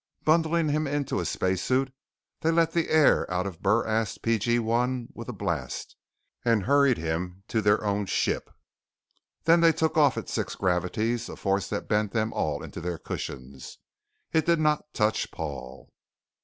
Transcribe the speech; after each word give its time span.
Bundling 0.23 0.69
him 0.69 0.87
into 0.87 1.19
a 1.19 1.25
spacesuit, 1.25 1.93
they 2.39 2.49
let 2.49 2.71
the 2.71 2.89
air 2.89 3.29
out 3.31 3.45
of 3.45 3.57
the 3.61 3.61
BurAst 3.61 4.23
P.G.1. 4.23 5.09
with 5.13 5.29
a 5.29 5.31
blast 5.31 5.95
and 6.43 6.63
hurried 6.63 6.97
him 6.97 7.43
to 7.49 7.61
their 7.61 7.83
own 7.85 8.07
ship. 8.07 8.49
Then 9.43 9.61
they 9.61 9.71
took 9.71 9.97
off 9.97 10.17
at 10.17 10.27
six 10.27 10.55
gravities, 10.55 11.29
a 11.29 11.35
force 11.35 11.67
that 11.69 11.87
bent 11.87 12.13
them 12.13 12.33
all 12.33 12.63
into 12.63 12.81
their 12.81 12.97
cushions. 12.97 13.77
It 14.33 14.47
did 14.47 14.59
not 14.59 14.91
touch 14.95 15.29
Paul. 15.29 15.93